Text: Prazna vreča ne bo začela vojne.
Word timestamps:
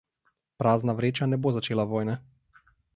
Prazna 0.61 0.95
vreča 1.01 1.29
ne 1.33 1.41
bo 1.45 1.55
začela 1.59 1.89
vojne. 1.95 2.21